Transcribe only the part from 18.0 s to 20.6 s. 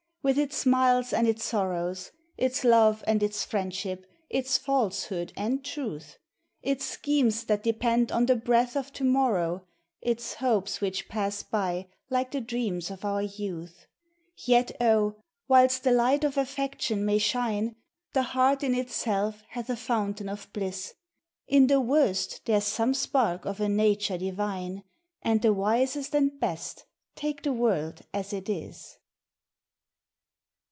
The heart in itself hath a fountain of